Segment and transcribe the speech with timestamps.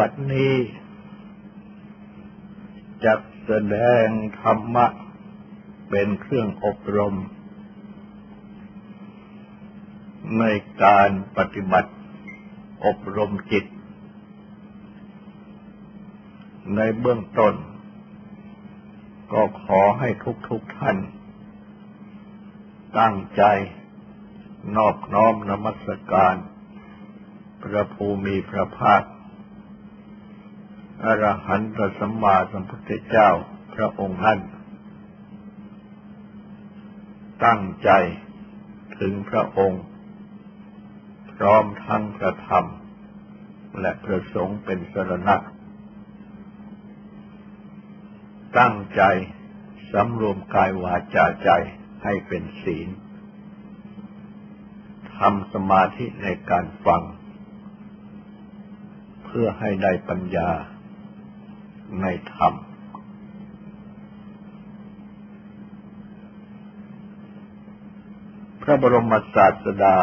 [0.00, 0.54] บัดนี้
[3.04, 3.14] จะ
[3.46, 4.06] แสดง
[4.40, 4.86] ธรรมะ
[5.88, 7.16] เป็นเครื่องอบรม
[10.38, 10.44] ใน
[10.84, 11.92] การปฏิบัติ
[12.84, 13.64] อบรมจิต
[16.76, 17.54] ในเบื้องต้น
[19.32, 20.08] ก็ขอให้
[20.48, 20.98] ทุกๆทท่าน
[22.98, 23.42] ตั้งใจ
[24.76, 26.34] นอบน้อมนมัสการ
[27.62, 29.02] พระภูมิพระภาค
[31.04, 33.28] อรหันตสัมมาสัมพุทธเจ้า
[33.74, 34.40] พระองค์นั้น
[37.44, 37.90] ตั้งใจ
[38.98, 39.82] ถึงพระองค์
[41.32, 42.66] พร้อมทั้งพระธรรม
[43.80, 45.36] และพระสงฆ์เป็นสรณะ
[48.58, 49.02] ตั้งใจ
[49.92, 51.50] สำรวมกายวาจาใจ
[52.04, 52.88] ให้เป็นศีล
[55.16, 57.02] ทำสมาธิในการฟัง
[59.24, 60.50] เพื่อให้ได้ปัญญา
[62.00, 62.54] ในธรรม
[68.62, 69.96] พระบรมศาสดา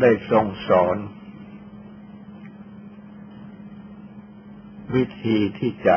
[0.00, 0.96] ได้ทรงสอน
[4.94, 5.96] วิธีที่จะ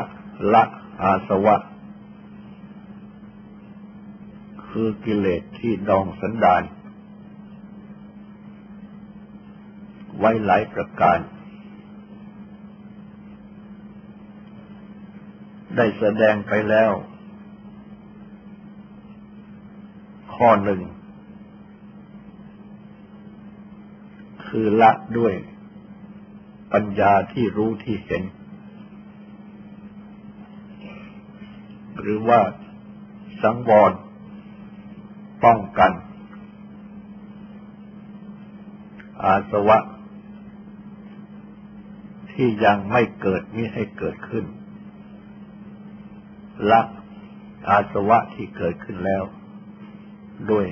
[0.54, 0.64] ละ
[1.02, 1.56] อาสวะ
[4.68, 6.62] คือกิเลสที่ดองสันดาน
[10.18, 11.18] ไว้หลายประการ
[15.82, 16.92] ได้แสดงไปแล้ว
[20.34, 20.80] ข้อหนึ่ง
[24.46, 25.34] คือละด้วย
[26.72, 28.22] ปัญญาที่รู้ที่เห็น
[32.00, 32.40] หรือว่า
[33.42, 33.92] สังวร
[35.44, 35.92] ป้องกัน
[39.22, 39.78] อาสวะ
[42.32, 44.46] ที่ยังไม่เกิดมิให้เกิดขึ้น
[46.70, 46.80] ละ
[47.68, 49.22] อาสวะที่เกิดขึ้นแล้ว
[50.50, 50.66] ด้วย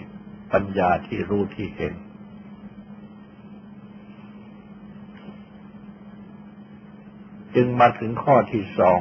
[0.53, 1.95] ปัญญาที่รู้ที่เห็น
[7.55, 8.99] จึงมาถึงข้อที่สอง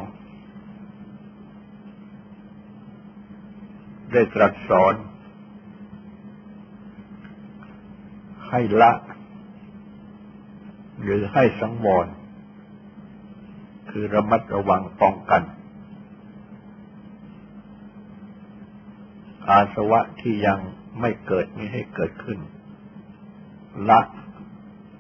[4.12, 4.94] ได้ตรัสสอน
[8.50, 8.92] ให้ละ
[11.02, 12.08] หรือให้สังวร
[13.90, 15.42] คือระมัดระวังป้องกัน
[19.50, 20.60] อาสวะที่ยัง
[21.00, 22.40] ไม่เกิดไม่ให้เกิดขึ้น
[23.90, 24.02] ละ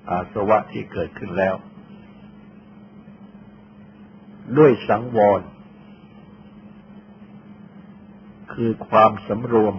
[0.10, 1.56] อาสวะที่เกิดขึ้นแล้ว
[4.58, 5.42] ด้วยสังวร
[8.54, 9.76] คือความสำรวม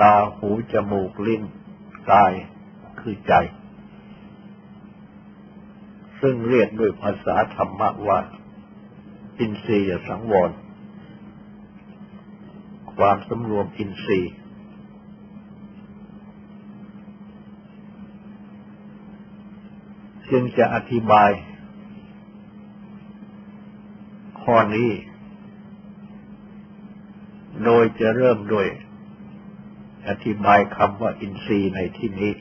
[0.00, 1.42] ตาหูจมูกลิ้น
[2.10, 2.32] กาย
[3.00, 3.34] คือใจ
[6.20, 8.20] ซึ่งเรียกด้วยภาษาธรรมะว่า
[9.38, 10.50] อินทรียสังวร
[13.06, 14.34] ความสำรวมอินทรีย์
[20.30, 21.30] จึงจะอธิบาย
[24.42, 24.90] ข้อนี้
[27.64, 28.66] โดยจะเริ่มโดย
[30.08, 32.32] อธิบายคำว่าอินทรีย์ในที่นี้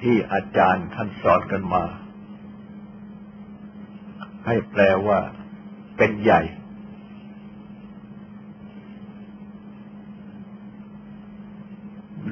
[0.00, 1.84] ที่อาจารย์ท่านสอนกันมา
[4.46, 5.18] ให้แปลว่า
[5.96, 6.42] เป็นใหญ่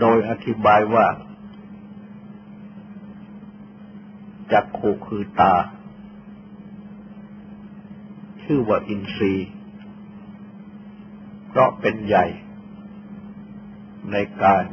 [0.00, 1.06] โดยอธิบายว่า
[4.52, 5.54] จักขุคือตา
[8.42, 9.48] ชื่อว่าอินทรีย์
[11.48, 12.26] เพราะเป็นใหญ่
[14.12, 14.64] ในการ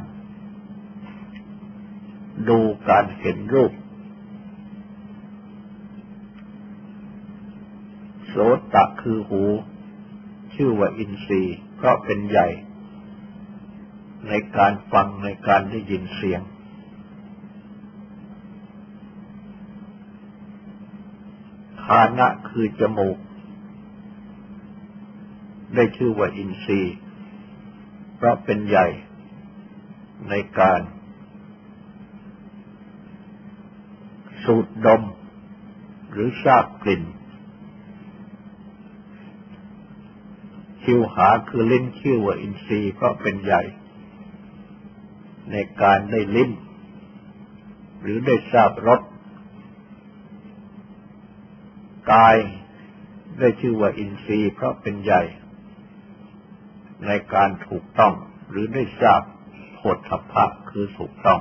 [2.48, 3.72] ดูการเห็นรูป
[8.26, 8.34] โส
[8.74, 9.42] ตะคือหู
[10.54, 12.48] ชื่อว่าอินทรีย์เพราะเป็นใหญ่
[14.28, 16.42] ในการฟังในการได้ยินเสียง
[21.84, 23.18] ฐานะคือจมูก
[25.74, 26.96] ได้ชื่อว่าอินทรีย์
[28.16, 28.86] เพราะเป็นใหญ่
[30.30, 30.80] ในการ
[34.44, 35.02] สูดดม
[36.10, 37.02] หรือทราบกลิ่น
[40.82, 43.62] ชิวหาคือลิ้นชื่อว่าอินทรีย์เพราะเป็นใหญ่
[45.52, 46.50] ในการได้ลิ้ม
[48.00, 49.00] หรือได้ทราบรส
[52.12, 52.36] กาย
[53.38, 55.22] ได้ชื่อว่าอินทรีย์เพราะเป็นใหญ่
[57.06, 58.14] ในการถูกต้อง
[58.50, 59.22] หรือได้ทราบ
[59.74, 61.40] โภฏฐัพพะคือถูกต้อง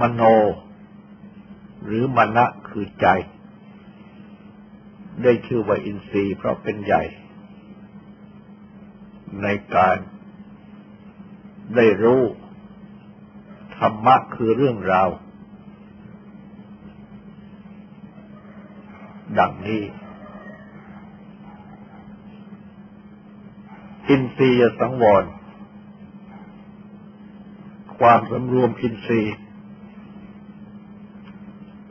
[0.00, 0.22] มโน
[1.84, 3.06] หรือมณะคือใจ
[5.22, 7.02] ได้ชื่อว่าอินทรีย์เพราะเป็นใหญ่
[9.42, 9.96] ในการ
[11.74, 12.22] ได้รู้
[13.76, 15.08] ธรรมะคือเรื่องราว
[19.38, 19.82] ดังนี้
[24.08, 25.24] อินทรียสังวร
[27.98, 29.36] ความสำรวมอินทรีย์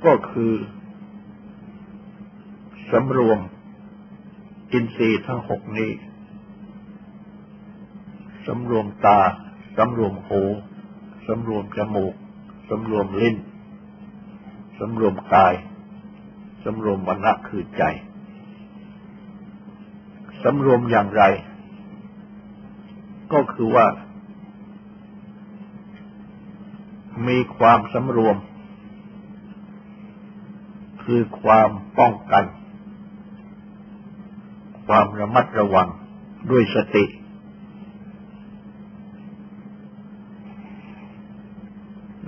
[0.05, 0.53] ก็คือ
[2.91, 3.39] สำรวม
[4.73, 5.91] อินทรีย์ทั้งหกนี้
[8.47, 9.19] สำรวมตา
[9.77, 10.43] สำรวมหู
[11.27, 12.13] สำรวมจมูก
[12.69, 13.35] สำรวมลิ้น
[14.79, 15.53] สำรวมกาย
[16.63, 17.83] สำรวมมรณะคือใจ
[20.43, 21.23] สำรวมอย่างไร
[23.33, 23.87] ก็คือว่า
[27.27, 28.37] มีความสำรวม
[31.03, 31.69] คือความ
[31.99, 32.45] ป้องกัน
[34.87, 35.87] ความระมัดระวัง
[36.51, 37.03] ด้วยสติ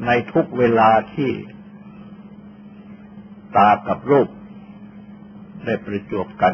[0.06, 1.31] ในทุกเวลาที่
[3.56, 4.30] ตากับรูป
[5.66, 6.54] ได้ประจวบกัน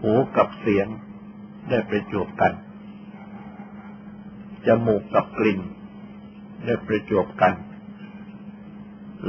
[0.00, 0.86] หูกับเสียง
[1.68, 2.52] ได้ประจวบกัน
[4.66, 5.60] จมูกกับกลิ่น
[6.64, 7.54] ได้ประจวบกัน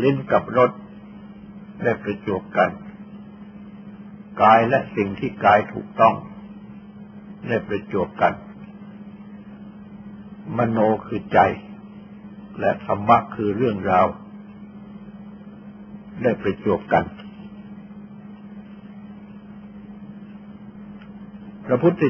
[0.01, 0.71] ลิ้นกับรส
[1.83, 2.69] ได้ประจวบกัน
[4.41, 6.15] กายและสิ่งที่กายถูกต้อง
[7.47, 8.33] ได้ประจวบกัน
[10.57, 11.39] มโนคือใจ
[12.59, 14.07] และธรรมะคือเรื่องราว
[16.21, 17.05] ได้ประจวบกัน
[21.65, 22.03] พระพุทธ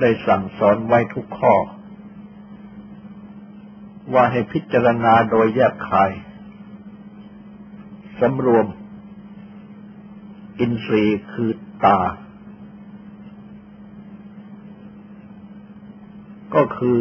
[0.00, 1.54] ได้สั่งสอนไว้ทุกข้อ
[4.12, 6.10] ว่าให้พิจารณาโดยแยกคาย
[8.20, 8.66] สำรวม
[10.60, 11.50] อินทรีย์คือ
[11.84, 11.98] ตา
[16.54, 16.98] ก็คือ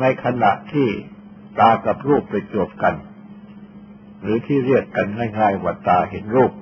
[0.00, 0.88] ในขณะที่
[1.58, 2.94] ตากับรูปไปจบกัน
[4.20, 5.06] หรือที่เรียกกัน
[5.38, 6.52] ง่ายๆว่าตาเห็นรูป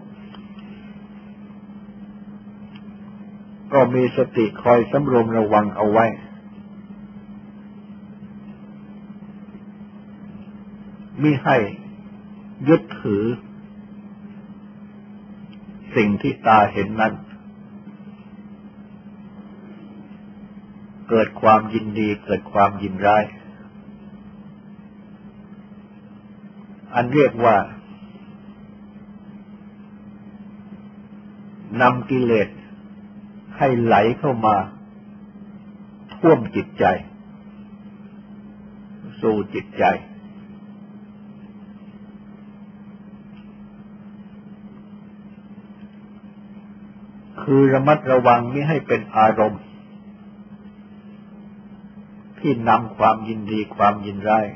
[3.72, 6.06] ก็มีสติคอยสำรวมระวังเอาไว้
[11.22, 11.56] มิให้
[12.68, 13.24] ยึดถือ
[15.96, 17.14] สิ่งที่ตาเห็นนั้น
[21.08, 23.24] เกิดความยินดีเกิดความยินร้าย
[26.94, 27.56] อันเรียกว่า
[31.80, 32.48] นำกิเลส
[33.58, 34.56] ให้ไหลเข้ามา
[36.14, 36.84] ท่วมจิตใจ
[39.20, 39.84] สู่จิตใจ
[47.42, 49.63] คือระมัดระวังไม่ให้เป็นอารมณ์
[52.46, 54.46] ที่นำความยินดีความยินร้าย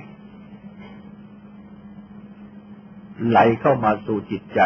[3.28, 4.60] ไหลเข้ามาสู่จิตใจ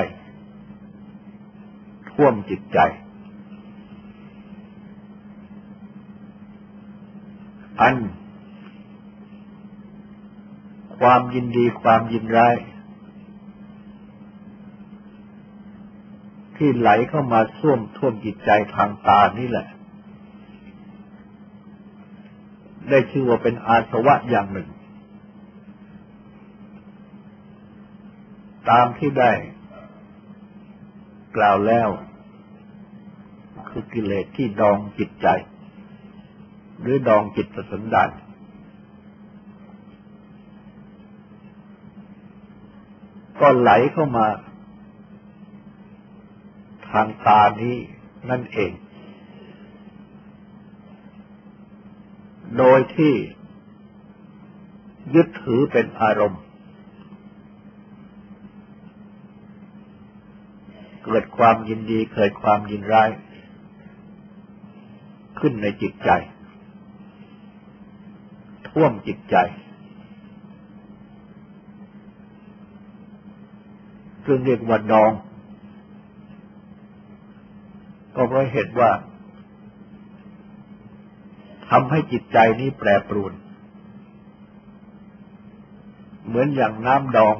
[2.10, 2.78] ท่วมจิตใจ
[7.80, 7.96] อัน
[10.98, 12.56] ความยินดีความยินร้าย
[16.56, 19.66] ที่ไหลเข้ามาท่วมท่วมจิตใจทางตานี่แหละ
[22.92, 24.68] ได้ชื่อว่าเป็นอาสวะอย่างหนึ่ง
[28.70, 29.32] ตามที่ได้
[31.36, 31.88] กล่าวแล้ว
[33.68, 35.26] คือกิเลสที่ดองจิตใจ
[36.80, 38.10] หรือดองจิตสันดาน
[43.40, 44.26] ก็ไหลเข้ามา
[46.90, 47.76] ทางตานี้
[48.30, 48.70] นั่นเอง
[52.58, 53.14] โดยที่
[55.14, 56.42] ยึดถือเป็นอารมณ์
[61.04, 63.10] เกิดความยินดีเกิดความยินร้าย
[65.38, 66.10] ขึ้นในจิตใจ
[68.68, 69.36] ท่วมจิตใจ
[74.24, 75.12] ซึ่งเรียกว่าดอง
[78.14, 78.90] ก็เพราะเหตุว่า
[81.74, 83.32] ทำให้จิตใจนี้แปรปรวน
[86.26, 87.36] เหมือนอย่างน้ำดอง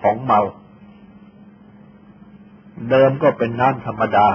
[0.00, 0.40] ของเมา
[2.90, 4.28] เดิมก็เป็นน้ำธรรมดา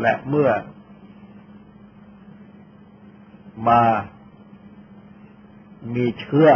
[0.00, 0.50] และเมื่อ
[3.68, 3.82] มา
[5.94, 6.48] มีเชื้อ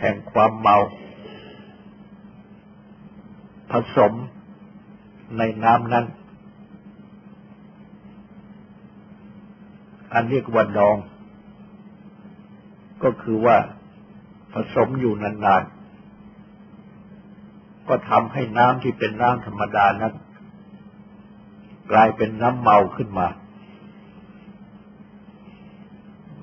[0.00, 0.76] แห่งความเมา
[3.70, 4.12] ผสม
[5.38, 6.06] ในน้ำนั้น
[10.12, 10.96] อันเรียกว่าดอง
[13.02, 13.56] ก็คือว่า
[14.52, 20.14] ผสมอยู่นานๆ ก็ทำให้น้ำที่เป็นน้ำธรรมดานั้น
[21.92, 23.28] กลายเป็นน้ำเมาขึ้นมา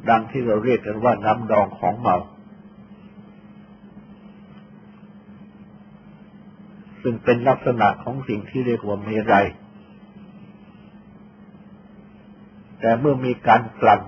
[0.09, 2.17] ดังที่เราเรียกกันว่าน้ำดองของเมา
[7.01, 9.47] ซึ่งเป็นลักษณะของสิ่งที่เรียกว่าเมรัย
[12.79, 14.01] แต่เมื่อมีการกลั่น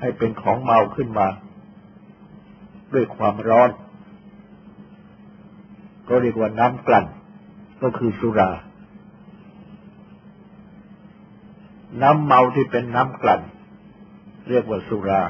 [0.00, 1.26] ให้เป็นของเมาขึ้นมา
[2.92, 3.70] ด้วยความร้อน
[6.08, 7.06] ก็เรียกว่าน้ำกลั่น
[7.82, 8.50] ก็คือสุรา
[12.02, 13.40] น้ำเมาที่เป็นน้ำกลั่น
[14.48, 15.22] เรียกว่าสุรา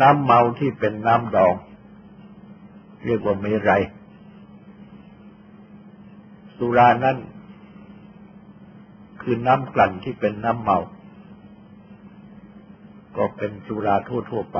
[0.00, 1.54] น้ำเมาที่เป็นน้ำดอง
[3.06, 3.82] เรียกว่าเมรัย
[6.58, 7.16] สุรานั้น
[9.30, 10.78] คือน้ำกลั่นที่เป็นน้ำเมา
[13.16, 14.58] ก็เป็นสุราทั่วๆไป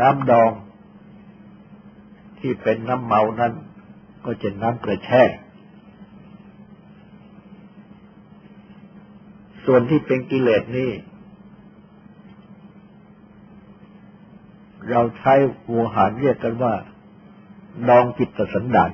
[0.00, 0.50] น้ำดอง
[2.40, 3.52] ที่เป็นน้ำเมานั้น
[4.24, 5.22] ก็จะน้ำกระแช่
[9.64, 10.90] ส่วนที่เป็นกิเลสนี่
[14.90, 15.34] เราใช้
[15.68, 16.74] หัวหารเรียกกันว่า
[17.88, 18.92] ดองจิตสันดาน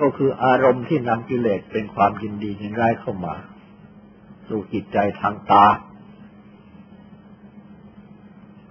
[0.00, 3.34] ก็คืออารมณ์ที่นำกิเลสเป็นความยินดียินร้ายเข้ามา
[4.48, 5.66] สู่จิตใจทางตา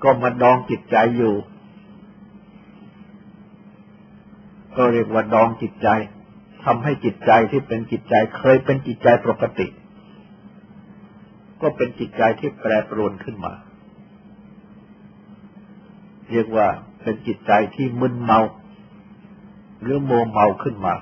[0.04, 1.36] ก็มาดองจิตใจอยู่
[4.76, 5.88] ก็เรียกว่าดองจิตใจ
[6.64, 9.68] ทำให้จิตใจที่เป็นจิตใจเคยเป็นจิตใจปกติ
[11.62, 13.54] ก็เป็นจิตใจที่แปรปรวนขึ้นมา
[16.32, 16.68] เรียกว่า
[17.02, 18.40] เป็นจิตใจที่มึนเมา
[19.82, 20.96] หรือโมเมาขึ้นมา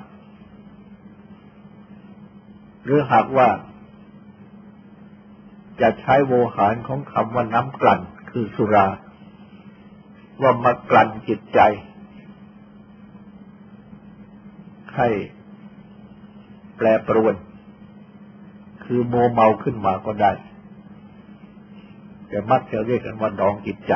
[2.87, 3.49] หรือหากว่า
[5.81, 8.01] จะใช้โวหารของคำว่าน้ำกลั่น
[8.31, 8.87] คือสุรา
[10.41, 11.59] ว่ามากลั่นจิตใจ
[14.95, 15.09] ให้
[16.77, 17.35] แปรปรวน
[18.83, 20.31] คือโมเมาขึ้นมาก็ได้
[22.27, 23.93] แต่มักจะเรียกกันว่าดองจิตใจ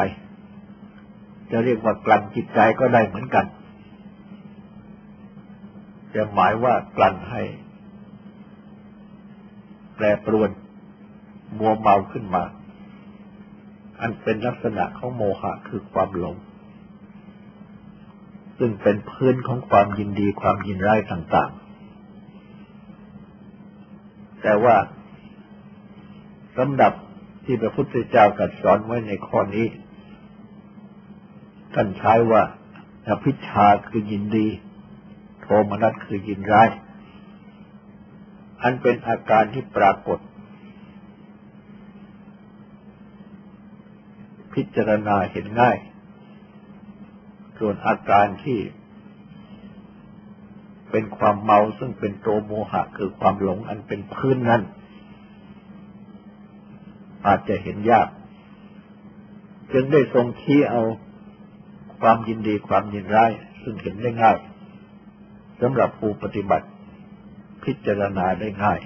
[1.52, 3.46] จะเรียกว่ากลั่นจิตใจก็ได้เหมือนกัน
[6.16, 7.44] จะหมายว่ากลั่นให้
[10.02, 10.50] ปรปรวน
[11.58, 12.44] มัวเมาขึ้นมา
[14.02, 16.36] อันเป็นลักษณะของโมหะคือความหลง
[18.58, 21.62] ซึ่งเป็นพื้นของความยินดีความยินร้ายต่างๆ
[24.42, 24.76] แต่ว่า
[26.58, 26.94] สำหรับ
[27.46, 29.68] ที่พระพุทธเจ้ากัดสอนไว้ในข้อนี้
[31.74, 32.44] ท่านใช้ว่า
[33.08, 34.48] อภิชาคือยินดี
[35.42, 36.70] โทมนัสคือยินร้าย
[38.64, 40.20] อันเป็นอาการที่ปรากฏ
[44.54, 45.78] พิจารณาเห็นง่าย
[47.60, 48.60] ส่วนอาการที่
[50.92, 54.62] เป็นความเมาซึ่งเป็นโตโมหะคือความหลงอันเป็นพื้นนั้น
[57.28, 58.08] อาจจะเห็นยาก
[59.72, 60.84] จึงได้ทรงชี้เอา
[62.02, 63.32] ความยินดีความยินร้าย
[63.64, 64.38] ซึ่งเห็นได้ง่าย
[65.62, 66.68] สำหรับผู้ปฏิบัติ
[67.64, 68.80] พิจารณาได้ง่าย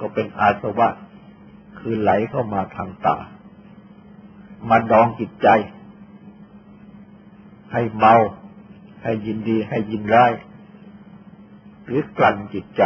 [0.00, 0.88] ก็เป็นอาสวะ
[1.78, 3.16] คือไหลเข้ามาทางตา
[4.68, 5.48] มาดองจิตใจ
[7.72, 8.14] ให้เมา
[9.02, 10.32] ให้ยินดีให้ยินร้าย
[11.84, 12.82] หรือกลั่นจิตใจ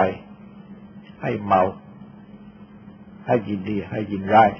[1.22, 1.62] ให้เมา
[3.26, 4.50] ให้ยินดีให้ยินร้าย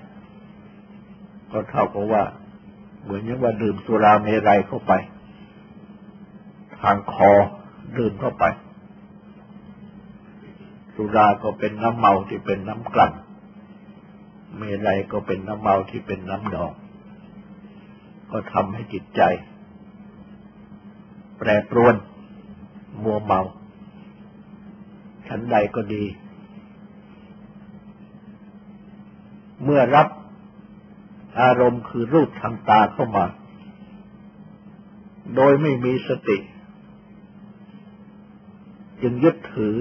[1.50, 2.24] ก็เท่ากับว่า
[3.02, 4.92] เหมือนอย่างว่าดื่มสุราเมรัยเข้าไป
[6.80, 7.32] ทางคอ
[7.98, 8.44] ดื่มเข้าไป
[10.94, 13.12] สุราก็เป็นน้ำเมาที่เป็นน้ำกลั่น
[14.56, 16.72] เมลัยก็เป็นน้ำเมาที่เป็นน้ำดอง
[18.30, 19.22] ก็ทำให้จิตใจ
[21.38, 21.94] แปรปรวน
[23.02, 23.40] มัวเมา
[25.28, 26.04] ฉันใดก็ดี
[29.64, 30.08] เมื่อรับ
[31.40, 33.26] อารมณ์คือรูปทางตาเข้ามา
[35.36, 36.38] โดยไม่มีสติ
[39.02, 39.74] จึงยึดถือ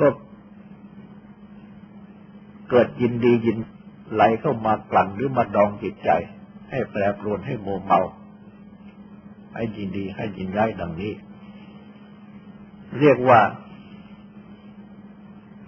[0.00, 0.08] ก็
[2.70, 3.58] เกิดยินดียิน
[4.12, 6.10] ไหลเข้ามากลั่นหรือมาดองจิตใจ
[6.70, 8.00] ให้แปรปรวนให้โมเมา
[9.54, 11.12] ให้ยินดีให้ยินร้ายดังนี้
[13.00, 13.40] เรียกว่า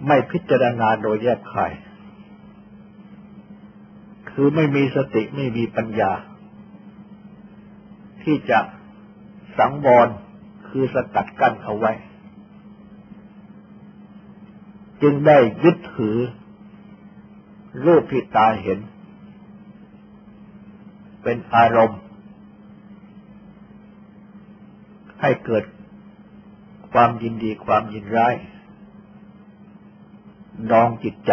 [0.07, 1.71] ไม่พิจารณาโดยแยกคาย
[4.31, 6.11] คือไม่มีสติไม่มีปัญญา
[8.23, 8.59] ที่จะ
[9.57, 10.07] สังวร
[10.67, 11.91] คือสกัดกั้นเอาไว้
[15.07, 16.17] จึงได้ยึดถือ
[17.85, 18.79] รูปที่ตาเห็น
[21.23, 22.01] เป็นอารมณ์
[25.21, 25.63] ให้เกิด
[26.93, 28.35] ความยินดีความยินร้าย
[30.71, 31.31] ดองจิตใจ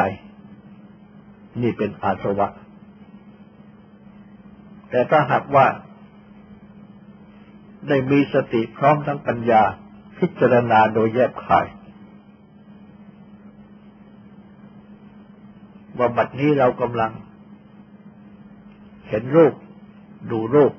[1.62, 2.49] นี่เป็นอาสวะ
[4.91, 5.67] แต่ถ้าหากว่า
[7.88, 9.62] ได้มีสติพร้อมทั้งปัญญา
[10.19, 11.67] พิจารณาโดยแยบขาย
[15.99, 17.12] ว่าบัดนี้เรากำลัง
[19.08, 19.54] เห็นรูป
[20.30, 20.72] ดูรูป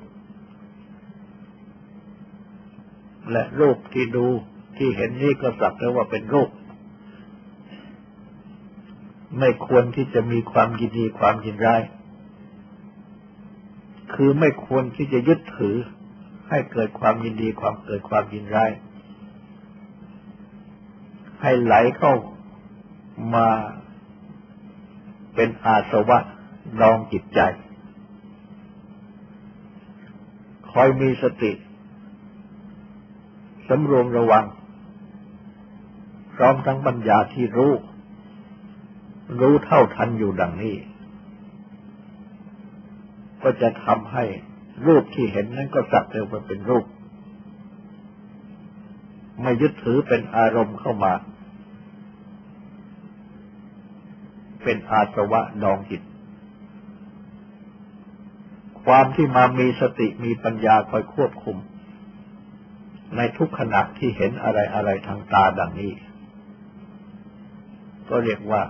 [3.32, 4.26] และรูปที่ดู
[4.76, 6.50] ที่เห็นนี้ก็สักแต่ว่าเป็นรูป
[9.38, 11.82] ไม่ควรที่จะมีความยินดีความยินร้าย
[14.14, 15.76] คือไม่ควรที่จะยึดถือ
[16.50, 18.70] ให้เกิดความยินดีความเกิดความยินร้าย
[21.42, 22.14] ให้ไหลเข้า
[23.34, 23.48] มา
[25.34, 26.18] เป็นอาสวะ
[26.80, 27.40] นองจิตใจ
[30.70, 31.52] คอยมีสติ
[33.68, 34.44] สำรวมระวัง
[36.34, 37.72] พร้อมทั้งปัญญาที่รู้
[39.40, 40.76] รู้เท่าทันอยู่ดังนี้
[43.42, 44.24] ก็จะทำให้
[44.86, 46.84] รูปที่เห็นนั้นก็สักแต่ว่าเป็นรูป
[49.42, 51.12] ไม่ยึดถือเป็นอารมณ์เข้ามา
[54.64, 56.02] เป็นอาสวะดองจิต
[58.84, 61.56] ความที่มามีสติมีปัญญาคอยควบคุม
[63.16, 65.92] ในทุกขณะที่เห็นอะไรอะไรทางตาดังนี้
[68.08, 68.62] ก็เรียกว่า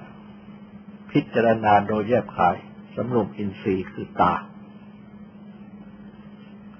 [1.10, 2.56] พิจารณาโดยแยบขาย
[2.94, 4.32] สำรวมอินทรีย์คือตา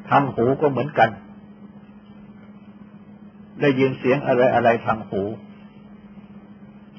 [0.08, 1.10] ทางหูก็เหมือนกัน
[3.60, 5.22] ได้ยินเสียงอะไรอะไรทางหู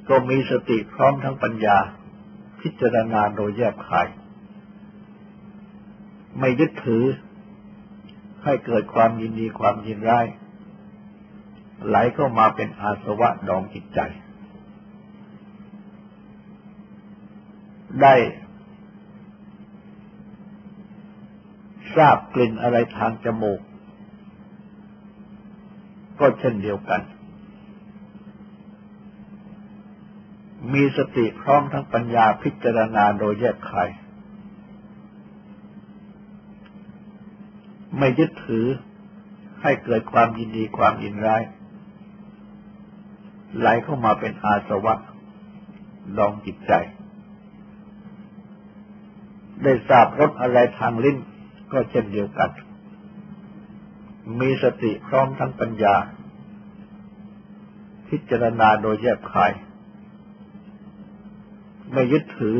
[0.09, 1.77] ก็มีสติพร้อมทั้งปัญญา
[2.67, 4.08] พิจารณาโดยแยบขาย
[6.39, 7.04] ไม่ยึดถือ
[8.43, 10.25] ให้เกิดความยินดีความยินร้าย
[11.88, 13.99] ไหลเข้ามาเป็นอาสวะดองจิตใจ
[18.01, 18.15] ได้
[21.95, 23.62] ทราบกลิ่นอะไรทางจมูก
[26.19, 27.01] ก็เช่นเดียวกัน
[30.73, 33.73] มีสติพร้อมทั้งปัญญาพิจารณาโดยแยกไข
[37.97, 38.67] ไม่ยึดถือ
[39.62, 41.43] ให้เกิดความยินดีความยินร้าย
[43.58, 44.95] ไหลเข้ามาเป็นอาสวะ
[46.17, 46.71] ลองจิตใจ
[49.63, 51.17] ได้ทราบรสอะไรทางลิ้น
[51.71, 52.49] ก็เช่นเดียวกัน
[54.39, 55.95] มีสติพร้อมทั้งปัญญา
[58.10, 59.51] พิจารณาโดยแยบขาย
[61.93, 62.57] ไม่ยึดถือ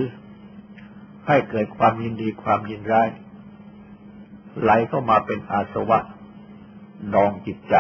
[1.28, 3.10] ให้เกิดความยินดีความยินร้าย
[4.62, 6.00] ไหลเข้ามาเป็นอาสวะ
[7.14, 7.76] ดองจิตใจ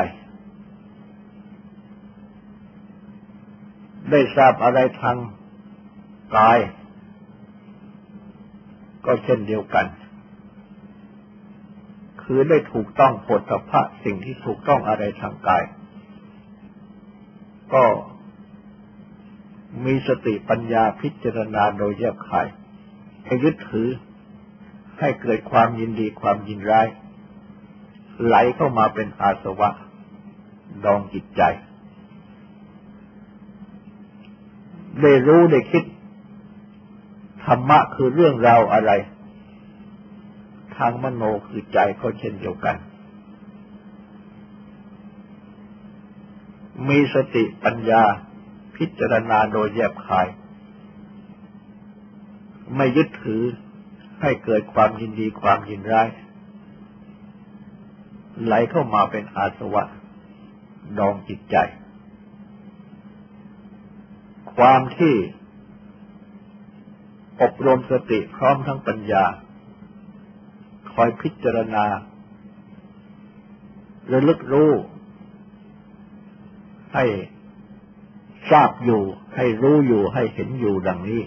[4.11, 5.17] ได้ทราบอะไรทาง
[6.37, 6.59] กาย
[9.05, 9.85] ก็เช่นเดียวกัน
[12.23, 15.63] คือได้ถูกต้องผลสภะสิ่งที่ถูกต้องอะไรทางกาย
[17.73, 17.83] ก็
[19.83, 22.47] มีสติปัญญาพิจารณาโดยแยบขาย
[23.25, 23.89] ให้ยึดถือ
[24.99, 26.87] ให้เกิดความยินดีความยินร้าย
[28.23, 29.69] ไหลเข้ามาเป็นอาสวะ
[30.85, 31.41] ดองจิตใจ
[35.01, 35.83] ได้รู้ได้คิด
[37.45, 38.91] ธรรมะคือเรื่องราวอะไร
[40.75, 42.75] ทางมโนคือใจก็เช่นเดียวกัน
[46.89, 48.03] มีสติปัญญา
[48.77, 50.27] พิจารณาโดยแยบคาย
[52.75, 53.43] ไม่ยึดถือ
[54.21, 56.07] ให้เกิดความยินดีความยินร้าย
[58.43, 59.83] ไหลเข้ามาเป็นอาสวะ
[60.97, 61.55] ดองจิตใจ
[64.55, 65.15] ความที่
[67.41, 69.25] อบรมสติพร้อมทั้งปัญญา
[70.93, 71.85] คอยพิจารณา
[74.11, 74.71] ระลึกรู้
[76.93, 77.05] ให้
[78.51, 79.01] ทราบอยู่
[79.35, 81.21] ให้รู้อยู่ให้เห็นอยู่ดังนี้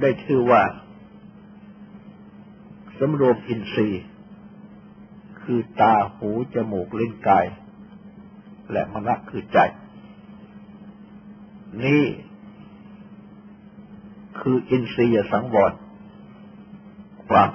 [0.00, 0.62] ได้ชื่อว่า
[2.98, 4.04] สำรวมอินทรีย์
[5.42, 7.46] คือตาหูจมูกลิ้นกาย
[8.72, 9.58] และมณะคือใจ
[11.84, 12.04] นี่
[14.40, 15.72] คืออินทรีย์สังวร
[17.28, 17.50] ความ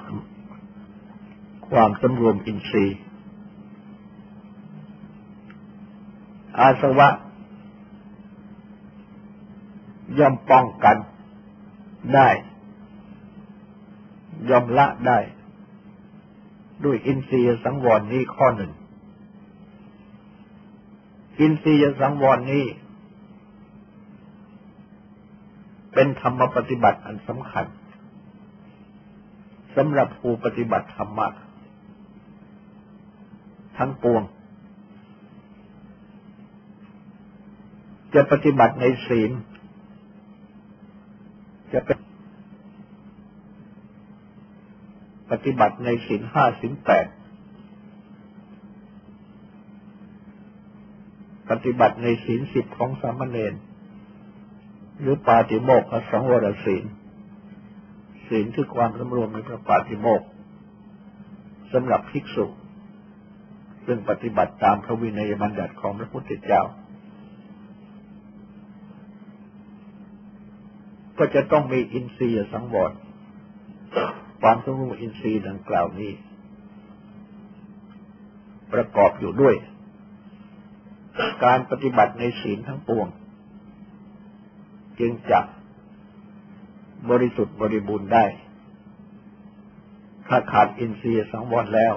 [1.68, 2.98] ความสำรวมอินทรีย์
[6.58, 7.08] อาสวะ
[10.18, 10.96] ย่อมป้องกัน
[12.14, 12.28] ได้
[14.50, 15.18] ย่อมละได้
[16.84, 18.72] ด้วยอินทรียสังวรนี้ข้อหนึ่ง
[21.40, 22.64] อินทรียสังวรนี้
[25.92, 27.66] เป็นธรรมปฏิบัติอันสำคัญ
[29.76, 31.28] สำหรับผู้ปฏิบัติธรรมะ
[33.78, 34.22] ทั้งปวง
[38.14, 39.30] จะปฏิบัติในศีล
[41.72, 41.98] จะเป็น
[45.30, 47.06] ปฏิบัติในศีลห้าศีลแปด
[51.50, 53.54] ปฏิบัติในศีลสิบของสามเณร
[55.00, 56.84] หรือปาติโมกขสังวรศีล
[58.28, 60.22] ศีลคือความสำรวมในพระปาติโมก
[61.72, 62.46] สำหรับภิกษุ
[63.86, 66.62] ซึ่งปฏิบัติตามพระวินัยบัญญัติของพระพุทธเจ้า
[71.18, 72.92] ก็จะต้องมีอินทรีย์สังวร
[74.42, 76.12] ความสงบอินทรีย์ดังกล่าวนี้
[78.72, 79.54] ประกอบอยู่ด้วย
[81.44, 83.06] การปฏิบัติในศีลทั้งปวง
[85.00, 85.40] จึงจะ
[87.10, 88.26] บริสุทธิ์บริบูรณ์ได้
[90.28, 91.94] ถ้าขาดอินทรีย์สังวรแล้ว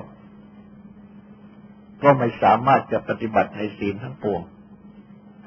[2.03, 4.41] ก็ไม่สามารถจะปฏิบัติในศีลทั้งปวง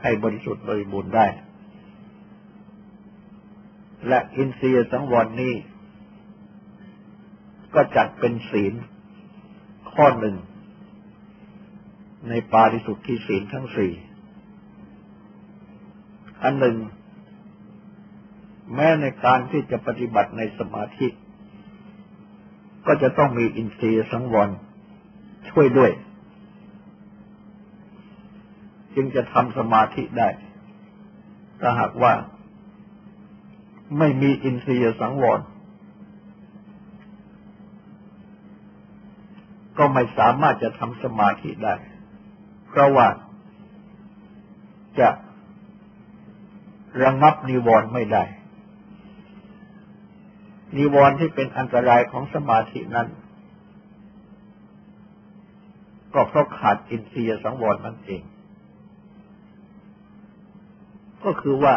[0.03, 1.27] ให้บริสุทธิ์บริบูรณ์ได้
[4.09, 5.55] และอินทรีย์สังวรนี้
[7.75, 8.75] ก็จัดเป็นศีล
[9.93, 10.37] ข้อหนึ่ง
[12.29, 13.93] ในปาริสุทธิศีลทั้งสี่
[16.43, 16.77] อันหนึ่ง
[18.75, 21.09] แม้ในการที่จะปฏิบัติในสมาธิ
[22.87, 24.49] ก็จะต้องมีอินทรีย์สังวร
[25.51, 25.93] ช่วยด้วย
[28.95, 30.29] จึงจะทำสมาธิได้
[31.61, 32.13] ถ้าหากว่า
[33.99, 35.41] ไม่มีอินทรียสังวร
[39.79, 41.75] ก็ไม่สามารถจะทำสมาธิได้
[42.69, 43.09] เพราะว่า
[45.01, 45.09] จะ
[47.03, 48.25] ระงับนิวรณ์ไม่ได้
[50.77, 53.09] นิวรณ์ที่เป็นอันตรายของสมาธินั้น
[56.15, 58.23] ก็เพราะขาดอินทรียสังวรนั่นเอง
[61.25, 61.75] ก็คือว่า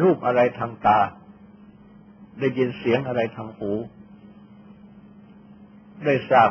[0.00, 0.98] รูปอะไรทางตา
[2.38, 3.72] ได้ยินเสียงอะไรทางหู
[6.04, 6.50] ได้ทราบ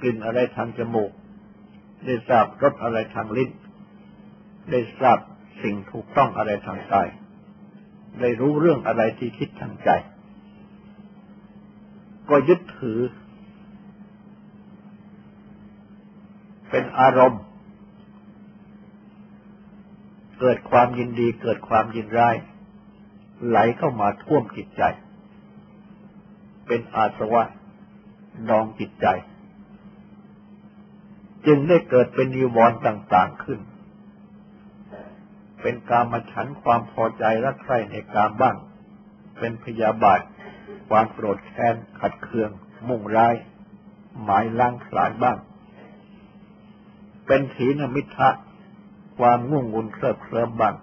[0.00, 1.10] กลิ่นอะไรทางจมูก
[2.06, 3.50] ได้ทราบรสอะไรทางลิ้น
[4.70, 5.18] ได้ทราบ
[5.62, 7.08] สิ่งถูกต้องอะไรทางกาย
[8.20, 9.90] ได้รู้เรื่องอะไรที่คิดทางใจ
[12.30, 13.00] ก็ยึดถือ
[16.70, 17.42] เป็นอารมณ์
[20.40, 22.36] เกิดความยินดีเกิดความยินร้าย
[23.46, 24.82] ไหลเข้ามาท่วมจิตใจ
[26.66, 27.42] เป็นอาสวะ
[28.48, 29.06] ดองจิตใจ
[31.46, 33.60] จึงได้เกิดเป็นนิวรณ์ต่าง ๆขึ้น
[35.60, 38.56] เป็นการมาฉันความพอใจรักใคร่ในการบ้าง
[39.38, 40.20] เป็นพยาบาท
[40.88, 42.50] ความโกรธแค้นขัดเคือง
[42.88, 43.34] มุ่งร้าย
[44.22, 45.38] หมายล้างผลาญบ้าง
[47.26, 48.28] เป็นถีนมิทะ
[49.18, 50.74] ความง่วงงุนเคลิบเคลิ้มบ้าง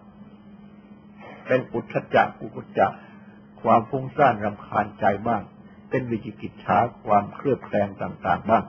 [1.47, 2.87] เป็นอุทจักกุกุจจะ
[3.61, 5.41] ความฟุ้งซ่านรำคาญใจบ้าง
[5.89, 8.63] เป็นวิจิกิจฉาความเครือบแคลงต่าง ๆ บ้าง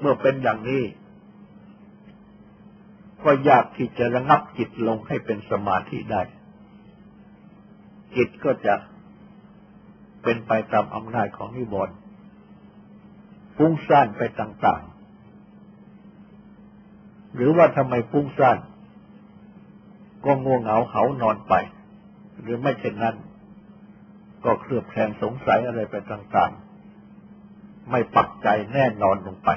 [0.00, 0.82] เมื่อเป็นอย่างนี้
[3.24, 6.22] ก็ยากที่จะระงับจิตลงให้เป็นสมาธิได้
[8.16, 8.74] จิตก็จะ
[10.22, 11.96] เป็นไปตามอำนาจของนิวรณ์
[13.56, 14.93] ฟุ้งซ่านไปต่างๆ
[17.34, 18.58] หรือว่าทำไมฟุ้งซ่าน
[20.24, 21.54] ก็ง่วงเหงาเขานอนไป
[22.42, 23.16] หรือไม่เช่นนั้น
[24.44, 29.50] ก็เคลือบแคลงสงสัยอะไรไปต่างๆ ไม่ปักใจแน่นอนลงไป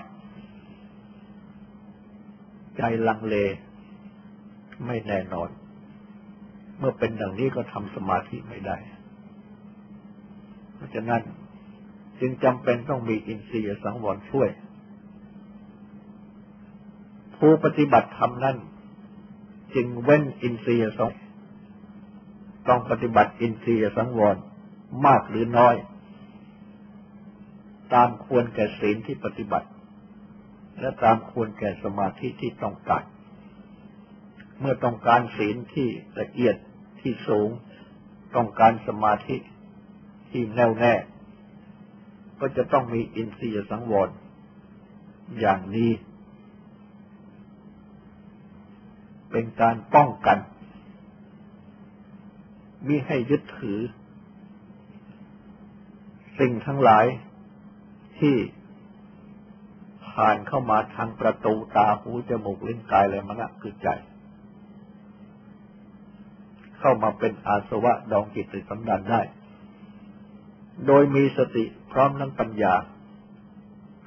[2.77, 3.35] ใจลังเล
[4.85, 5.49] ไม่แน่นอน
[6.79, 8.77] เมื่อเป็นดังนี้ก็ทำสมาธิไม่ได้
[10.75, 11.21] เพราะฉะนั้น
[12.19, 14.49] จึงจำเป็นต้องมีอินทรีย์สังวรช่วย
[17.39, 18.57] ผู้ปฏิบัติธรรมนั้น
[19.75, 21.13] จึงเว้นอินทรียสอง
[22.67, 24.37] ต้องปฏิบัติอินทรียสังวร
[25.05, 25.75] มากหรือน้อย
[27.93, 29.67] ตามควรแก่ศีลที่ปฏิบัติ
[30.79, 33.03] และตามควรแก่สมาธิที่ต้องการ
[34.59, 35.87] เมื่อต้องการศีลที่
[36.19, 36.55] ละเอียด
[37.01, 37.49] ที่สูง
[38.35, 39.37] ต้องการสมาธิ
[40.31, 40.93] ที่แน่วแน่
[42.39, 44.09] ก็จะต้องมีอินทรียสังวร
[45.39, 45.91] อย่างนี้
[49.31, 50.37] เป็นการป้องกัน
[52.87, 53.79] มิให้ยึดถือ
[56.39, 57.05] สิ่งทั้งหลาย
[58.19, 58.35] ที่
[60.07, 63.87] ผ่านเข้ามาทางประตูตาหูจมูกลิ้นกายและมณะคือใจ
[66.79, 69.21] เข้ามาเป็นอาสวะดองจิตติสันดานได้
[70.87, 72.73] โดยมีสติพร้อมนั้งปัญญา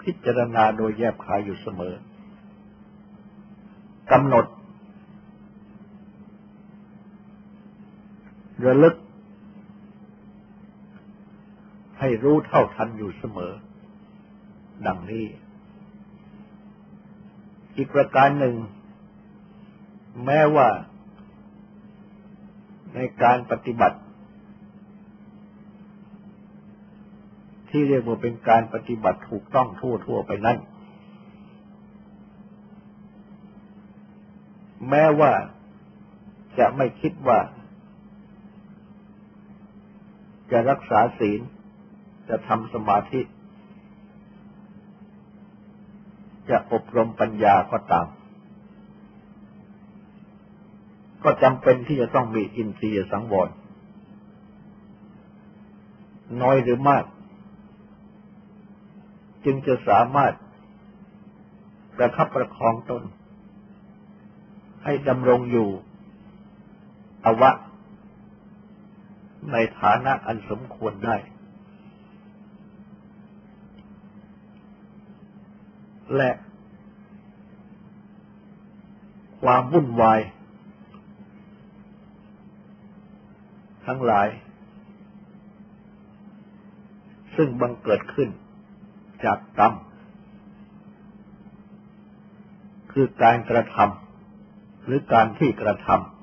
[0.02, 1.94] พิจารณาโดยแยบคายอยู่เสมอ
[4.12, 4.44] กำหนด
[8.66, 8.96] ระลึก
[11.98, 13.52] ให้รู้เท่าทันอยู่เสมอ
[14.86, 15.24] ดังนี้
[17.76, 18.54] อีกประการหนึ่ง
[20.24, 20.68] แม้ว่า
[22.94, 23.98] ในการปฏิบัติ
[27.70, 30.58] ที่เรียกว่าเป็นการปฏิบัติถูกต้องทั่วทั่วไปนั้น
[34.88, 35.32] แม้ว่า
[36.58, 37.38] จะไม่คิดว่า
[40.50, 41.40] จะรักษาศีล
[42.28, 43.20] จะทำสมาธิ
[46.50, 48.06] จะอบรมปัญญาก็ตาม
[51.22, 53.48] ก็จำเป็นที่จะต้องมีอินทรียสังวร
[56.42, 57.04] น้อยหรือมาก
[59.44, 60.34] จึงจะสามารถ
[61.96, 63.02] ประคับประคองตน
[64.84, 65.68] ให้ดำรงอยู่
[67.24, 67.50] อวะ
[69.52, 71.16] ในฐานะอันสมควรได้
[76.16, 76.30] และ
[79.42, 80.20] ความวุ่นวาย
[83.86, 84.28] ทั้งหลาย
[87.36, 88.28] ซึ่งบังเกิดขึ้น
[89.24, 89.72] จากกรรม
[92.92, 96.19] คือการกระทำหรือการที่กระทำ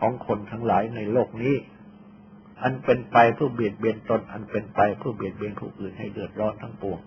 [0.00, 1.54] ของคนทั้งหลายในโลกนี้
[2.62, 7.00] อันเป็นไปเพื่อเบียดเบียนตน อันเป็นไปเพื่อเบียดเบียนผู้อื่นให้เดือดร้อนทั้งปวง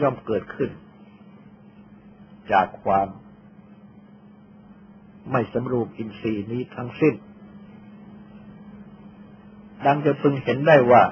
[0.00, 0.70] ย่อมเกิดขึ้น
[2.52, 3.08] จากความ
[5.32, 7.14] ไม่สำรูปอินทรีย์นี้ทั้งสิ้น
[9.84, 11.02] ดังจะพึงเห็นได้ว่า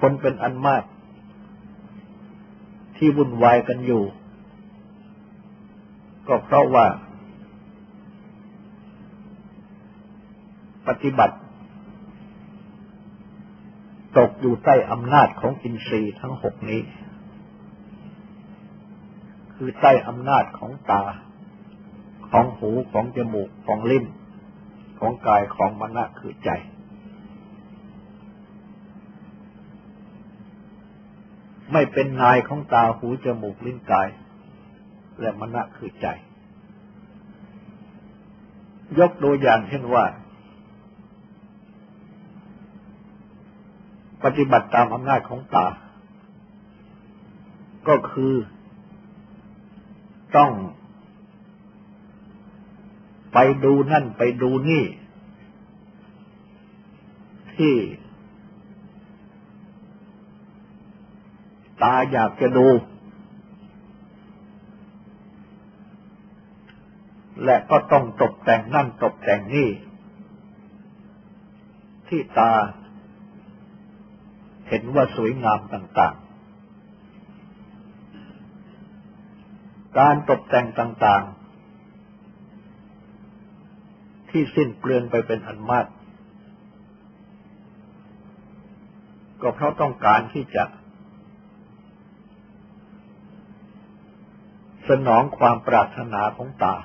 [0.00, 0.84] คนเป็นอันมาก
[2.96, 4.02] ที่วุ่นวายกันอยู่
[6.28, 6.86] ก็เพราะว่า
[10.88, 11.36] ปฏิบัติ
[14.18, 16.80] ตกอยู่ใต้อำนาจของอินทรีย์ทั้งหกนี้
[19.54, 21.02] คือใต้อำนาจของตา
[22.30, 24.04] ของหูของจมูกของลิ้น
[25.00, 26.50] ของกายของมณะคือใจ
[31.72, 34.08] ไม่เป็นนายของตาหูจมูกลิ้นกาย
[35.20, 36.06] และมณะคือใจ
[38.98, 40.04] ยกตัวอย่างเช่นว่า
[44.24, 45.66] ปฏิบัติตามอำนาจของตา
[47.88, 48.34] ก็คือ
[50.36, 50.52] ต้อง
[53.32, 54.84] ไปดูนั่นไปดูนี่
[57.56, 57.74] ที่
[61.82, 62.66] ตาอยากจะดู
[67.44, 69.68] และก็ต้องตกแต่งนั่นตกแต่งนี่
[72.08, 72.52] ที่ตา
[74.68, 76.24] เห็นว่าสวยงามต่าง ๆ
[79.98, 81.40] การตกแต่งต่าง ๆ
[84.30, 85.86] ที่สิ้นเปลืองไปเป็นอันมาก
[89.42, 90.64] ก็เพราะต้องการที่จะ
[94.88, 96.76] สนองความปรารถนาของตา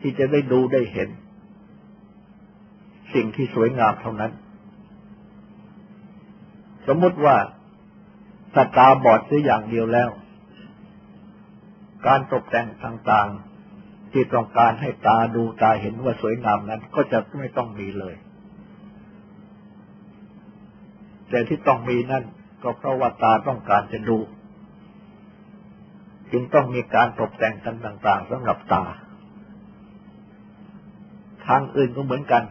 [0.00, 1.08] ที่จะได้ดูได้เห็น
[3.14, 4.32] สิ่งที่สวยงามเท่านั้น
[6.86, 7.36] สมมติว่า
[8.54, 10.10] สตาบอดซื้ออย่างเดียวแล้ว
[12.06, 18.14] การตกแต่งต่างๆ ที่ต้องการให้ตาดูตาเห็นว่าสวยงามนั้น ก็จะไม่ต้องมีเลย
[21.28, 22.24] แต่ที่ต้องมีนั่น
[22.62, 24.18] ก็เพราะว่าตาต้องการจะดู
[26.32, 28.84] จึงต้องมีการตกแต่งกันต่าง ๆสำหรับตา
[31.46, 32.44] ทางอื่นก็เหมือนกัน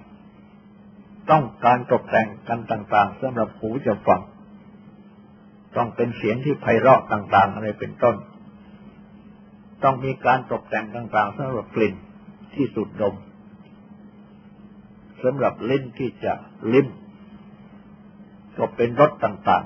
[1.32, 4.22] ต้องการตกแต่งกันต่าง ๆสำหรับหูจะฟัง
[5.76, 8.16] ต้องเป็นเสียงที่ไพเราะต่าง ๆ อะไรเป็นต้น
[9.84, 11.94] ต้องมีการตกแต่งต่าง ๆสำหรับกลิ่น
[12.56, 13.16] ที่สุดดม
[15.24, 16.34] สำหรับลิ้นที่จะ
[16.74, 16.88] ลิ้ม
[18.58, 19.64] ก็เป็นรสต่าง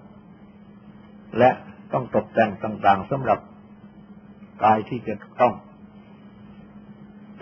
[0.00, 1.50] ๆ และ
[1.92, 3.38] ต้องตกแต่งต่าง ๆสำหรับ
[4.64, 5.54] กายที่จะต้อง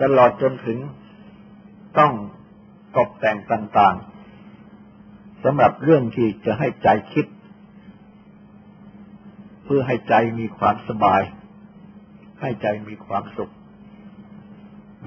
[0.01, 0.79] ตลอดจนถึง
[1.97, 2.13] ต้อง
[2.97, 7.25] ตกแต่งต่างๆสำหรับเรื่องที่จะให้ใจคิด
[9.63, 11.21] เพื่อให้ใจมีความสบาย
[12.41, 13.53] ให้ใจมีความสุข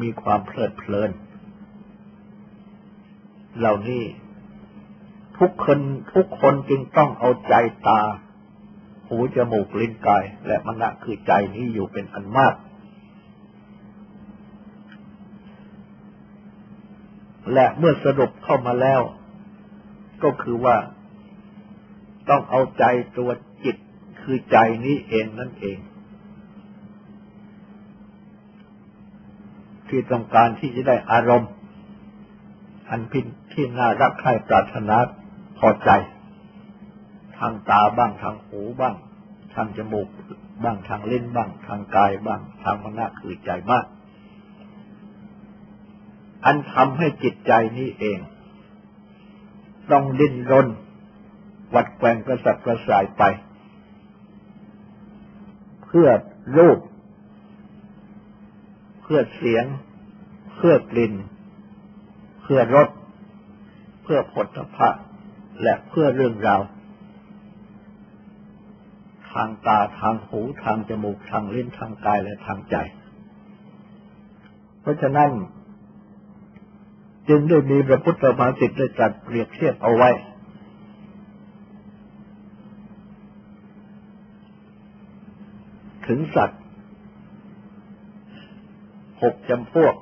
[0.02, 1.10] มีความเพลิดเพลิน
[3.58, 4.04] เหล่านี้
[5.38, 5.78] ทุกคน
[6.14, 7.54] ทุกคนจึงต้องเอาใจ
[7.88, 8.00] ตา
[9.08, 12.54] หูจมูกลิ้นกาย และมณะคือใจนี้อยู่เป็นอันมาก
[17.52, 19.00] และเมื่อสรุปเข้ามาแล้ว
[20.22, 20.76] ก็คือว่า
[22.28, 22.84] ต้องเอาใจ
[23.18, 23.30] ตัว
[23.64, 23.76] จิต
[24.20, 25.78] คือใจนี้เองนั่นเอง
[29.88, 31.50] ที่ต้องการที่จะได้อารมณ์
[32.90, 34.96] อันพินที่น่ารักใคร่ปรารถนา
[35.58, 35.90] พอใจ
[37.38, 38.94] ทางตาบ้างทางหูบ้าง
[39.54, 40.08] ทางจมูก
[40.64, 43.84] บ้างทางลิ้นบ้าง ทางกายบ้าง ทางมณะคือใจบ้าง
[46.44, 48.18] อันทำให้จิตใจนี้เอง
[49.90, 50.66] ต้องดิ้นรน
[51.74, 53.22] วัดแกงกระสับกระส่ายไป
[55.86, 56.08] เพื่อ
[56.56, 56.78] รูป
[59.02, 59.64] เพื่อเสียง
[60.56, 61.14] เพื่อกลิ่น
[62.42, 62.88] เพื่อรส
[64.02, 64.90] เพื่อผลพระ
[65.62, 66.60] และเพื่อเรื่องราว
[69.32, 72.76] ทางตาทางหูทางจมูกทางลิ้นทางกายและทางใจ
[74.80, 75.30] เพราะฉะนั้น
[77.34, 80.10] จึงได้มีพระพุทธภาษิตได้จัดเปรียบเทียบเอาไว้
[86.06, 86.62] ถึงสัตว์
[89.22, 89.94] หกจำพวก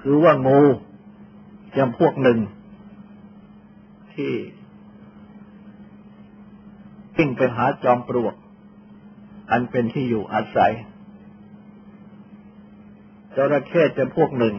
[0.00, 0.60] คือว่างู
[1.76, 2.38] จำพวกหนึ่ง
[4.14, 4.32] ที่
[7.16, 8.34] วิ่งไปหาจอมปลวก
[9.50, 10.74] อันเป็นที่อยู่อาศัย
[13.36, 14.54] จระเข้จำพวกหนึ่ง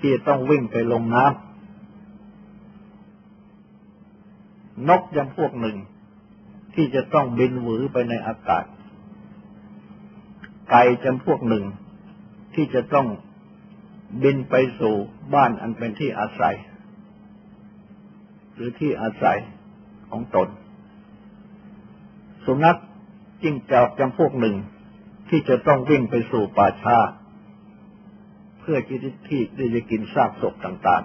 [0.00, 1.46] ที่ต้องวิ่งไปลงน้ำ
[4.88, 5.76] นกจำพวกหนึ่ง
[6.74, 8.64] ที่จะต้องบินหวือไปในอากาศ
[10.70, 11.64] ไก่จำพวกหนึ่ง
[12.54, 13.06] ที่จะต้อง
[14.22, 14.94] บินไปสู่
[15.34, 16.56] บ้านอันเป็นที่อาศัย
[18.54, 19.38] หรือที่อาศัย
[20.10, 20.48] ของตน
[22.44, 22.78] สุนัข
[23.42, 24.56] จิ้งจอกจำพวกหนึ่ง
[25.28, 26.98] ที่จะต้องวิ่งไปสู่ป่าช้า
[28.68, 28.98] พื่อที่
[29.28, 31.04] ที่จะกินซากศพต่าง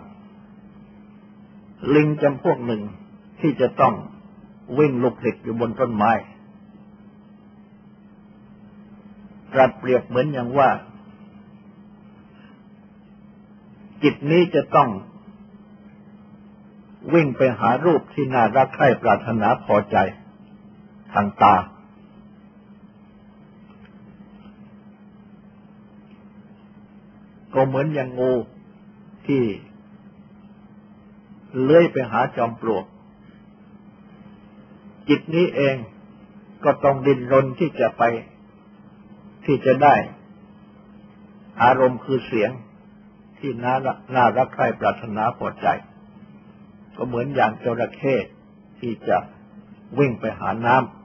[1.16, 2.82] ๆ ลิงจำพวกหนึ่ง
[3.42, 3.94] ที่จะต้อง
[4.78, 6.12] วิ่งลุกหลิกอยู่บนต้นไม้
[9.54, 10.70] ตรัสเปรียบเหมือนอย่างว่า
[14.04, 14.90] จิตนี้จะต้อง
[17.14, 19.98] วิ่งไปหารูปที่น่ารักใคร่ปรารถนาพอใจ
[21.14, 21.56] ทางตา
[27.54, 28.34] ก็เหมือนอย่างงู
[29.28, 29.44] ที่
[31.62, 32.86] เลื้อยไปหาจอมปลวก
[35.10, 35.76] จิตนี้เอง
[36.64, 38.04] ก็ต้องดิ้นรนที่จะไป
[39.46, 39.96] ที่จะได้
[41.64, 42.52] อารมณ์คือเสียง
[43.40, 43.76] ที่น่า
[44.16, 45.68] น่ารักใคร่ปรารถนาพอใจ
[46.96, 48.16] ก็เหมือนอย่างจระเข้
[48.80, 49.18] ที่จะ
[50.00, 50.96] วิ่งไปหาน้ำ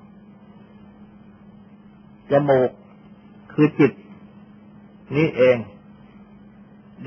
[2.31, 2.71] จมูก
[3.53, 3.93] คือจิต
[5.17, 5.57] นี้เอง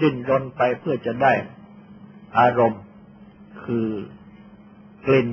[0.01, 1.33] ดิ้นรนไปเพื่อจะได้
[2.37, 2.83] อารมณ์
[3.63, 3.87] คือ
[5.05, 5.27] กลิ่น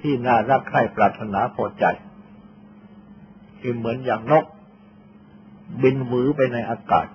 [0.00, 1.84] ที่น่ารักใคร่ปรารถนาพอใจ
[3.60, 4.44] คือเหมือนอย่างนก
[5.82, 7.06] บินหวือไปในอากาศ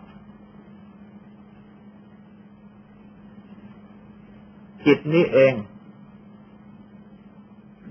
[4.85, 5.53] จิตนี้เอง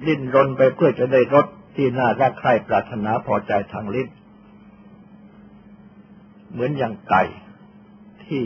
[0.07, 1.47] ดิ้นรนไปเพื่อจะได้รส
[1.77, 4.09] ที่น่ารักใคร่ปรารถนาพอใจทางลิ้น
[6.51, 7.23] เหมือนอย่างไก่
[8.29, 8.45] ที่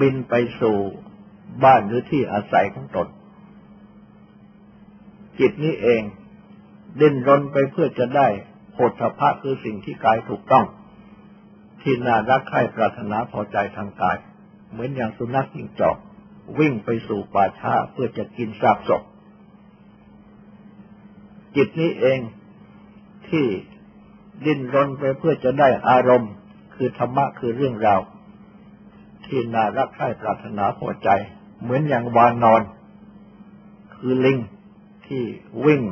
[0.00, 0.76] บินไปสู่
[1.64, 3.08] บ้านหรือที่อาศัยของตน
[5.38, 6.02] จิตนี้เอง
[7.00, 8.28] ดิ้นรนไปเพื่อจะได้
[8.72, 10.66] โพธพะคือสิ่งที่กายถูกต้อง
[11.82, 14.16] ที่น่ารักใคร่ปรารถนาพอใจทางกาย
[14.70, 15.96] เหมือนอย่างสุนัขจิงจอก
[16.58, 19.02] วิ่งไปสู่ป่าช้าเพื่อจะกินซากศพ
[21.56, 22.20] จิตนี้เอง
[23.28, 23.46] ที่
[24.44, 26.32] ดิ้นรนไปเพื่อจะได้อารมณ์
[26.74, 28.00] คือธรรมะคือเรื่องราว
[29.30, 31.08] ที่น่ารักใคร่ปรารถนาพอใจ
[31.62, 32.62] เหมือนอย่างวานนอน
[33.94, 34.38] คือลิง
[35.06, 35.22] ที่
[35.66, 35.82] วิ่ง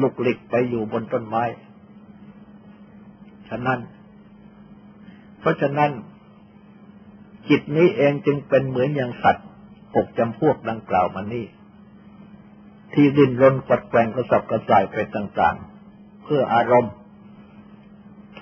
[0.00, 1.44] ลุกหลิกไปอยู่บนต้นไม้
[3.48, 3.80] ฉะนั้น
[5.40, 5.90] เพราะฉะนั้น
[7.48, 9.46] จิตนี้เองจึงเป็นเหมือนอย่างสัตว์
[9.94, 11.46] หกจำพวกดังกล่าวมานี้
[12.94, 15.56] ที่ดิ้นรนกัดแกงกระสับกระส่ายไปต่าง
[15.90, 16.94] ๆ เพื่ออารมณ์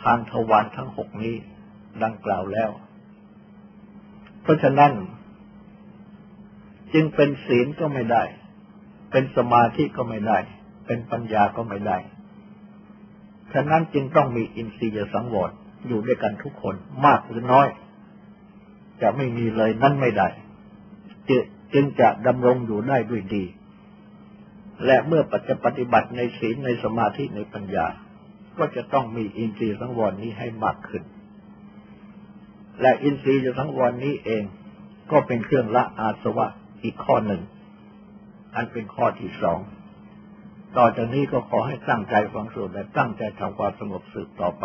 [0.02, 1.36] ทางทวารทั้งหกนี้
[2.02, 2.70] ดังกล่าวแล้ว
[4.42, 4.92] เพราะฉะนั้น
[6.92, 8.22] จึงเป็นศีลก็ไม่ได้
[9.10, 10.38] เป็นสมาธิก็ไม่ได้
[10.86, 11.98] เป็นปัญญาก็ไม่ได้
[13.52, 15.50] ฉะนั้นจึงต้องมีอินทรีย์สังวร
[15.86, 16.74] อยู่ด้วยกันทุกคน
[17.06, 17.68] มากหรือน้อย
[19.02, 20.28] จะไม่มีเลยนั่นไม่ได้
[21.74, 23.44] จึงจะดำรงอยู่ได้ด้วยดี
[24.86, 27.86] และเมื่อปัจจปฏิบัติในศีลในสมาธิในปัญญา
[28.58, 31.02] ก็จะต้องมีอินทรีย์สังวรนี้ให้มากขึ้น
[32.80, 34.44] และอินทรีย์สังวรนี้เอง
[35.10, 36.46] ก็เป็นเครื่องละอาสวะ
[36.82, 37.42] อีกข้อหนึ่ง
[38.54, 39.58] อันเป็นข้อที่สอง
[40.76, 44.64] ต่อจากนี้ก็ขอให้ตั้งใจฟังสวดและตั้งใจทำความสงบสืบต่อไป